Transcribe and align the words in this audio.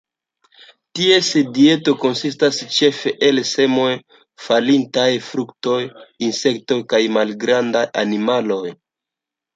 Ties 0.99 1.27
dieto 1.57 1.93
konsistas 2.05 2.57
ĉefe 2.77 3.13
el 3.29 3.41
semoj, 3.51 3.91
falintaj 4.47 5.07
fruktoj, 5.29 5.79
insektoj 6.29 6.83
kaj 6.95 7.03
malgrandaj 7.19 7.89
animaloj. 8.07 8.67